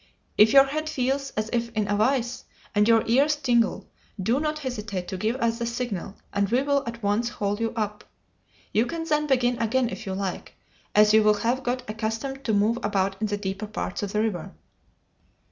If 0.35 0.51
your 0.51 0.63
head 0.63 0.89
feels 0.89 1.29
as 1.37 1.51
if 1.53 1.69
in 1.73 1.87
a 1.87 1.95
vice, 1.95 2.45
and 2.73 2.87
your 2.87 3.03
ears 3.05 3.35
tingle, 3.35 3.85
do 4.19 4.39
not 4.39 4.57
hesitate 4.57 5.07
to 5.09 5.15
give 5.15 5.35
us 5.35 5.59
the 5.59 5.67
signal, 5.67 6.15
and 6.33 6.49
we 6.49 6.63
will 6.63 6.83
at 6.87 7.03
once 7.03 7.29
haul 7.29 7.59
you 7.59 7.71
up. 7.75 8.03
You 8.73 8.87
can 8.87 9.03
then 9.05 9.27
begin 9.27 9.61
again 9.61 9.89
if 9.89 10.07
you 10.07 10.15
like, 10.15 10.55
as 10.95 11.13
you 11.13 11.21
will 11.21 11.35
have 11.41 11.61
got 11.61 11.87
accustomed 11.87 12.43
to 12.45 12.51
move 12.51 12.79
about 12.81 13.21
in 13.21 13.27
the 13.27 13.37
deeper 13.37 13.67
parts 13.67 14.01
of 14.01 14.13
the 14.13 14.21
river." 14.23 14.55